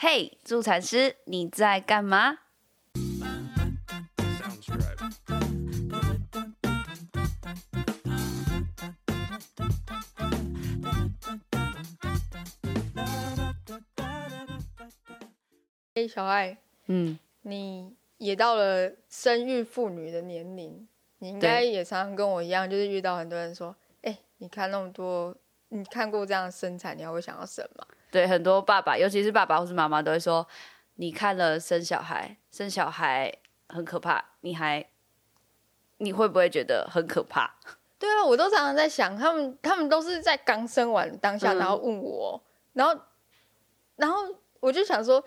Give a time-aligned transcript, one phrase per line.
[0.00, 2.38] 嘿，助产师，你在干嘛？
[15.94, 16.56] 哎，小爱，
[16.86, 20.86] 嗯，你也到了生育妇女的年龄，
[21.18, 25.36] 你应该也常常跟我一样，就是遇到很多人说，哎，你看那么多，
[25.70, 27.84] 你看过这样的身材，你还会想要生吗？
[28.10, 30.46] 对，很多爸爸，尤其是爸爸或是妈妈，都会说，
[30.94, 33.32] 你看了生小孩，生小孩
[33.68, 34.84] 很可怕，你还
[35.98, 37.54] 你会不会觉得很可怕？
[37.98, 42.40] 对啊，我都常常在想，他们他们都是在刚生完当下，嗯然后问我，
[42.72, 42.96] 然后
[43.96, 45.22] 然后我就想说，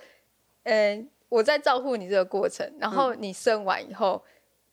[0.64, 4.24] 呃，我在照顾你这个过程，然后你生完以后，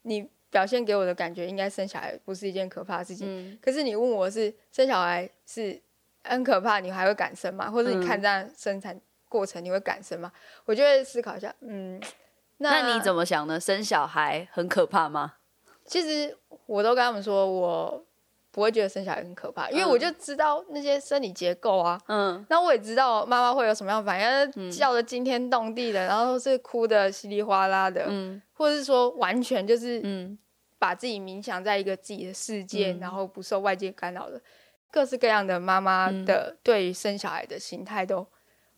[0.02, 3.26] 你表现给我的感觉，应该生小孩不是一件可怕的事情。
[3.28, 5.82] 嗯可是你问我是生小孩是
[6.24, 7.70] 很可怕，你还会敢生吗？
[7.70, 10.30] 或者你看这样生产过程，你会敢生吗？
[10.64, 12.00] 我就会思考一下，嗯，
[12.58, 13.58] 那那你怎么想呢？
[13.58, 15.34] 生小孩很可怕吗？
[15.84, 18.04] 其实我都跟他们说，我
[18.50, 21.98] 不会觉得生小孩很可怕，因为嗯我就知道那些生理结构啊。
[22.08, 30.38] 嗯那我也知道妈妈会有什么样反应，叫的惊天动地的，然后是哭的稀里哗啦的，嗯或者是说完全就是嗯
[30.78, 34.40] 把自己冥想在一个自己的世界，嗯然后不受外界干扰的，
[34.90, 38.26] 各式各样的妈妈嗯的对于生小孩的心态都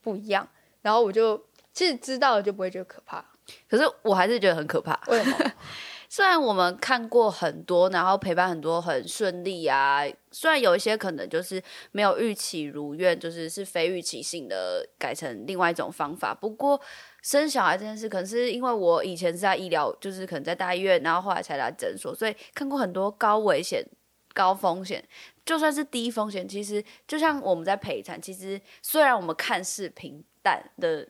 [0.00, 0.48] 不一样。
[0.83, 3.25] 然后我就其实知道了就不会觉得可怕，
[3.69, 4.98] 可是我还是觉得很可怕。
[5.08, 5.52] 为什么？
[6.12, 10.02] 虽然我们看过很多，然后陪伴很多很顺利啊，
[10.33, 16.34] 虽然有一些可能就是没有预期如愿，就是是非预期性的改成另外一种方法。
[16.34, 16.80] 不过
[17.22, 23.86] 生小孩这件事，可能是因为我以前是在医疗，就是可能在大医院，然后后来才来诊所，所以看过很多高危险、
[24.34, 25.05] 高风险。
[25.45, 31.09] 就算是低风险，其实就像我们在陪产，其实虽然我们看似平淡的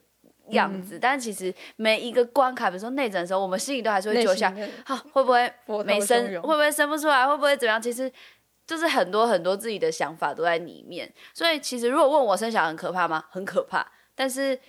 [0.49, 7.79] 样子，但其实每一个关卡，比如说内诊的时候，我们心里都还是会揪下内心的啊，会不会没生，会不会生不出来，会不会怎么样？
[7.79, 8.11] 其实
[8.65, 11.13] 就是很多很多自己的想法都在里面。
[11.35, 13.23] 所以其实如果问我生小孩很可怕吗？
[13.29, 14.59] 很可怕，但是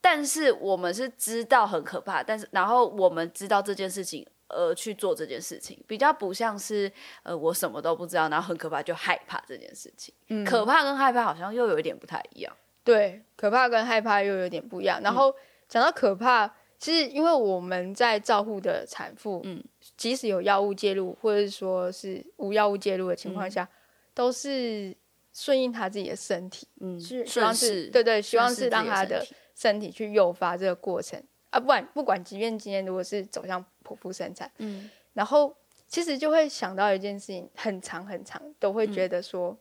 [0.00, 4.26] 但是我们是知道很可怕，但是然后我们知道这件事情。
[4.48, 6.90] 呃，去做这件事情，比较不像是
[7.22, 10.14] 呃，我什么都不知道，然后很可怕就害怕这件事情。
[10.28, 12.56] 嗯可怕跟害怕好像又有一点不太一样。
[12.84, 15.00] 对，可怕跟害怕又有点不一样。
[15.02, 15.34] 然后
[15.68, 16.46] 讲到可怕，
[16.78, 19.62] 其实因为我们在照护的产妇，嗯
[19.96, 23.68] 即使有药物介入，或者是说是无药物介入的情嗯况下，
[24.14, 24.96] 都是
[25.32, 29.26] 顺应他自己的身体，嗯，是希望是对对，希望是让他的
[29.56, 31.20] 身体去诱发这个过程
[31.50, 34.90] 啊，不管不管，即便今天如果是走向剖腹生产，嗯。
[35.12, 35.54] 然后
[35.86, 39.56] 其实就会想到一件事情，很长很长，都会觉得说，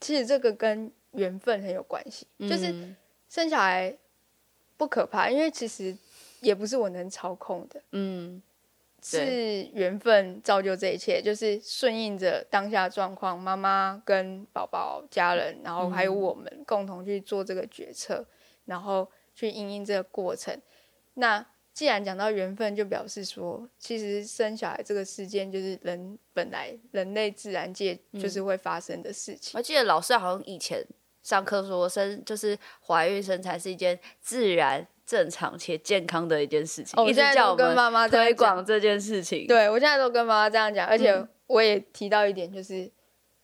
[0.00, 2.72] 其实这个跟缘分很有关系，就是。
[2.72, 2.96] 嗯
[3.30, 3.96] 生小孩
[4.76, 5.96] 不可怕，因为其实
[6.40, 8.42] 也不是我能操控的，嗯
[9.00, 18.26] 是缘分造就这一切，就是顺应着当下状况，妈妈跟宝宝、家人，然后还有我们共同去做这个决策，
[18.64, 20.60] 然后去应应这个过程。
[21.14, 21.46] 那
[21.80, 29.52] 既然讲到缘分，就表示说，其实生小孩这个事件就是人本来人类自然界就是会发生的事情。
[29.56, 30.84] 我记得老师好像以前
[31.22, 32.54] 上课说生就是
[32.86, 39.46] 怀孕生产是一件自然、正常且健康的一件事情，哦，我一直现在叫我们妈妈推广这件事情。
[39.46, 42.90] 对，我现在都跟妈妈这样讲，而且嗯我也提到一点，就是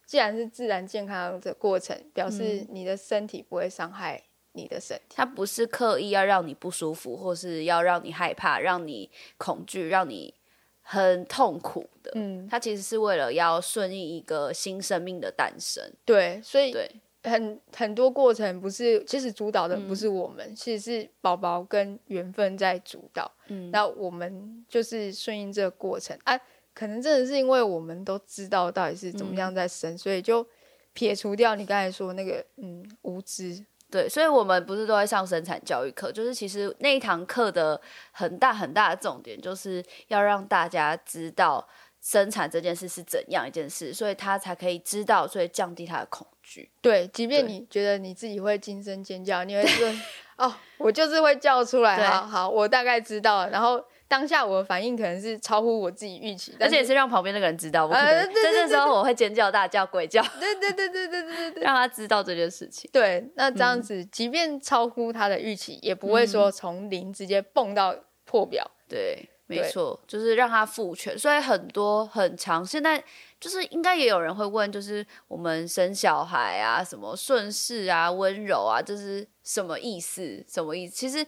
[0.04, 4.22] 既然是自然健康的过程，表示嗯你的身体不会伤害
[4.56, 5.14] 你的身体。
[5.16, 10.32] 它不是刻意要让你不舒服，或是要让你害怕、让你恐惧、让你
[10.80, 12.12] 很痛苦的。
[12.14, 15.82] 嗯，它其实是为了要顺应一个新生命的诞生。
[16.04, 16.90] 对，所以对，
[17.24, 23.30] 很很多过程不是，其实主导的不嗯是我们，其实是宝宝跟缘分在主导。
[23.48, 26.38] 嗯，那我们就是顺应这个过程啊，
[26.72, 30.46] 可能真的是因为我们都知道到底是怎么嗯样在生，所以就
[30.92, 33.64] 撇除掉你刚才说那个嗯无知。
[33.90, 37.80] 对，所以我们不是都会上生产教育课，就是其实那一堂课的
[38.10, 41.66] 很大很大的重点，就是要让大家知道
[42.00, 46.70] 生产这件事是怎样一件事，所以他才可以知道，所以降低他的恐惧。
[46.80, 49.94] 对，即便你觉得你自己会惊声尖叫，你会说
[50.36, 53.50] 哦，我就是会叫出来，对好好，我大概知道了。
[53.50, 62.88] 然后当下我的反应可能是超乎我自己预期，而且也是让旁边那个人知道，我可能真的时候我会尖叫、大叫、鬼叫，对对对对对对对， 让他知道这件事情。
[62.92, 67.94] 对，那这样子，即便超乎他的预期，也不会说从零直接蹦到
[68.24, 68.64] 破表。
[68.88, 71.18] 对，没错，就是让他复全。
[71.18, 73.02] 所以很多很长，现在
[73.40, 80.44] 就是应该也有人会问，就是我们生小孩啊，什么顺势啊、温柔啊，这是什么意思？
[80.48, 80.94] 什么意思？
[80.94, 81.26] 其实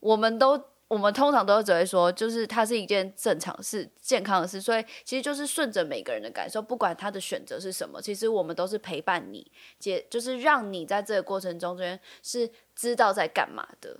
[0.00, 0.62] 我们都。
[0.88, 13.96] 我们通常都只会说，就是它是一件正常事、健康的事，所以其实就是顺着每个人的感受，不管他的选择是什么，其实我们都是陪伴你，解就是让你在这个过程中间是知道在干嘛的，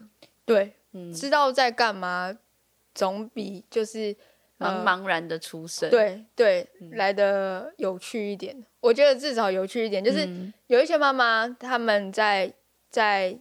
[0.47, 2.37] 对，嗯，知道在干嘛，
[2.95, 4.15] 总比就是
[4.59, 6.91] 茫茫然的出生，，对对嗯。
[6.93, 8.65] 来的有趣一点。
[8.81, 10.53] 我觉得至少有趣一点，就是嗯。
[10.69, 12.53] 有一些妈妈他们在
[12.91, 13.39] 在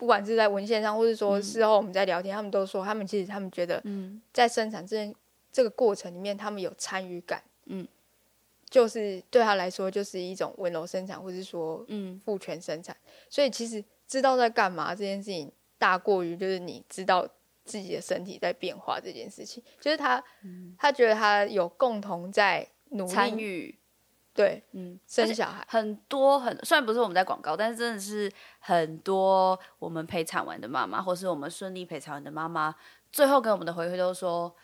[0.00, 4.18] 不管是在文献上，或是说事后我们在聊天，他们都说他们其实他们觉得嗯。
[4.32, 5.14] 在生产这件
[5.52, 7.86] 这个过程里面，他们有参与感，嗯，
[8.70, 12.18] 就是对他来说就是一种温柔生产，或是说嗯。
[12.24, 12.96] 父权生产。
[13.28, 17.28] 所以其实知道在干嘛这件事情，大过于就是你知道
[17.66, 19.62] 自己的身体在变化这件事情。
[19.78, 20.24] 就是他，
[20.78, 23.78] 他觉得他有共同在努力参与，
[24.40, 32.74] 对嗯，生小孩，很多很虽然不是我们在广告，但是真的是很多我们陪产完的妈妈，或是我们顺利陪产完的妈妈，
[33.12, 34.54] 最后给我们的回馈都说。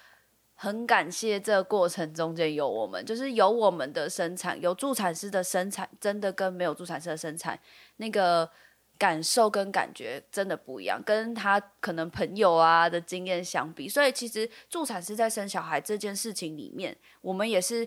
[0.59, 7.61] 很感谢这个过程中间有我们，就是有我们的生产，有助产师的生产，真的跟没有助产师的生产
[7.99, 8.49] 那个
[8.97, 17.87] 感受跟感觉真的不一样，跟他可能朋友啊的经验相比，所以其实助产师在生小孩这件事情里面，我们也是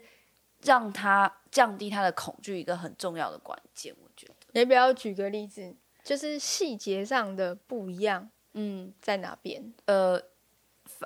[0.63, 5.75] 让他降低他的恐惧一个很重要的关键，我觉得，你要不要举个例子？
[6.03, 9.73] 就是细节上的不一样嗯，在哪边？
[9.85, 10.21] 呃。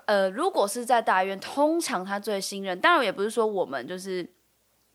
[0.06, 4.28] 呃，如果是在大医院，通常他最信任，当然也不是说我们就是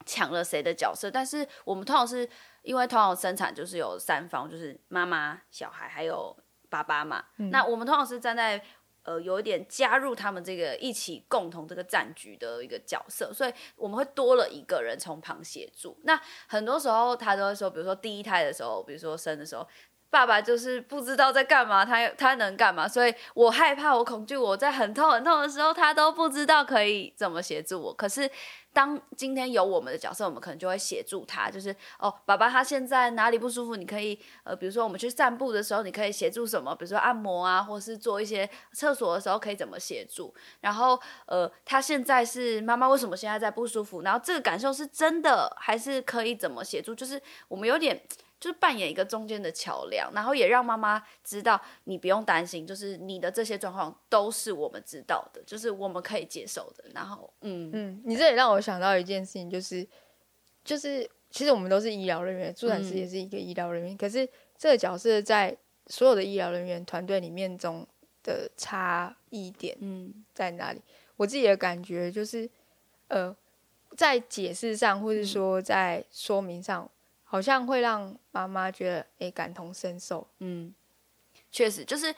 [0.07, 2.29] 抢了谁的角色，但是我们通常是
[2.63, 6.35] 因为通常生产就是有三方，就是妈妈、小孩还有
[6.71, 7.23] 爸爸嘛。
[7.37, 8.61] 那我们通常是站在
[9.09, 15.97] 呃有一点加入他们这个一起共同这个战局的一个角色，所以我们会多了一个人从旁协助。
[16.03, 19.67] 那很多时候他都会说，比如说第一胎的时候，比如说生的时候。
[20.11, 22.89] 爸爸就是不知道在干嘛，他他能干嘛？
[22.89, 27.93] 所以我害怕，我恐惧，我在很痛很痛的时候，他都不知道可以怎么协助我。
[27.93, 28.31] 可是
[28.73, 36.75] 当今天有我们的角色，我们可能就会协助他，就是哦，爸爸他现在哪里不舒服，你可以呃，比如说我们去散步的时候，你可以协助什么？
[36.75, 40.35] 比如说按摩啊，或是做一些厕所的时候可以怎么协助？
[40.61, 44.01] 然后呃，他现在是妈妈为什么现在在不舒服？
[44.01, 46.95] 然后这个感受是真的还是可以怎么协助？
[46.95, 48.01] 就是我们有点。
[48.41, 56.85] 就是扮演一个中间的桥梁，然后也让妈妈知道你不用担心，就是你的这些状况都是我们知道的，就是我们可以接受的。
[56.95, 59.87] 然后，嗯嗯，你这也让我想到一件事情，就是
[60.65, 65.57] 就是其实我们都是医疗人员，助产师嗯也是一个医疗人员，可是这个角色在
[65.89, 67.87] 所有的医疗人员团队里面中
[68.23, 70.81] 的差异点嗯在哪里？
[71.17, 72.49] 我自己的感觉就是，
[73.09, 73.35] 呃，
[73.97, 76.89] 在解释上或是说在说明上，
[77.31, 80.27] 好像会让妈妈觉得诶感同身受。
[80.39, 80.75] 嗯，
[81.53, 82.15] 确实就是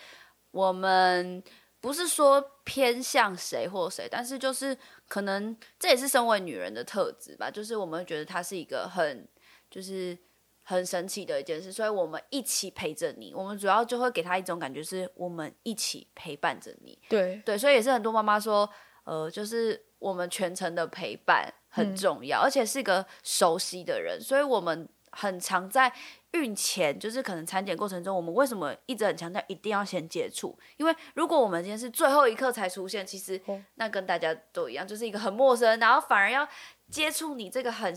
[0.52, 1.42] 我们
[1.80, 4.76] 不是说偏向谁或谁，但是就是
[5.08, 9.26] 可能这也是身为女人的特质吧，就是我们觉得它是一个很
[9.68, 10.16] 就是
[10.62, 16.96] 很神奇的一件事，所以我们一起陪着你，我们主要就会给她一种感觉，是我们一起陪伴着你。
[17.08, 18.70] 对，对，所以也是很多妈妈说，
[19.02, 25.92] 呃，就是我们全程的陪伴很重要，而且是一个熟悉的人，所以我们很常在
[26.32, 30.56] 孕前，就是可能产检过程中，我们为什么一直很强调一定要先接触？
[30.76, 36.48] 因为如果我们今天是最后一刻才出现，其实哦那跟大家都一样，就是一个很陌生，然后反而要
[36.88, 37.94] 接触你这个很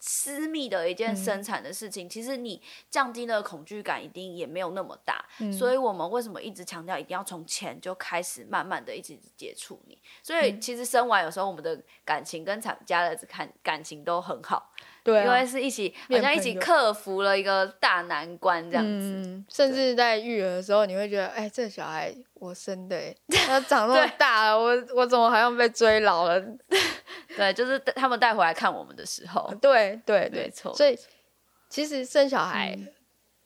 [0.00, 5.24] 私私密的一件生产的事情，其实你降低的恐惧感一定也没有那么大。
[5.52, 9.98] 所以我们为什么一直强调一定要从前就开始慢慢的一直接触你？
[10.22, 18.90] 所以其实生完有时候我们的感情跟产家的感感情都很好，对、啊，因为是一起好像一起克服了一个大难关这样子。
[18.90, 23.16] 嗯，甚至在育儿的时候，你会觉得，哎、这小孩我生的、欸，
[23.46, 26.42] 他长那么大了，我我怎么好像被追老了？
[27.36, 30.98] 对，就是他们带回来看我们的时候，对对对，没错所以
[31.68, 32.76] 其实生小孩，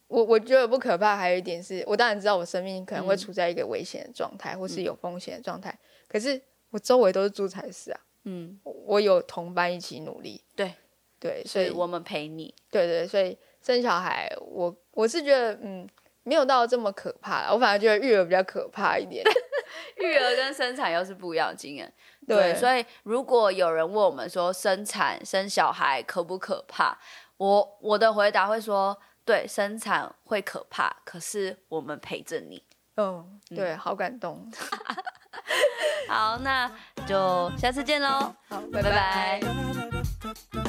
[0.09, 10.73] 我我觉得不可怕，还有一点是我当然知道我生命可能会嗯处在一个危险的状态，或是有风险的状态，可是我周围都是助产士啊，嗯，我我有同伴一起努力，对
[11.21, 12.55] 对，所以我们陪你。
[12.71, 15.89] 对对，所以生小孩，我我是觉得，嗯，
[16.23, 19.25] 没有到这么可怕我反而觉得育儿比较可怕一点。
[19.97, 21.93] 育儿跟生产又是不一样的经验，
[22.27, 26.97] 对所以如果有人问我们说生产生小孩可不可怕，
[27.37, 32.63] 我我的回答会说，对，生产会可怕，可是我们陪着你。
[32.97, 34.51] 嗯，对，好感动。
[36.09, 36.71] 好，那
[37.07, 39.41] 就下次见喽，好，拜拜。
[39.41, 40.64] 拜拜